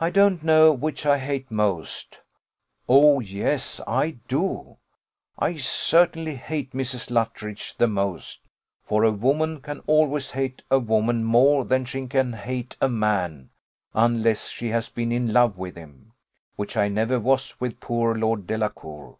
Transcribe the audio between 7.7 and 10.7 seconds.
the most; for a woman can always hate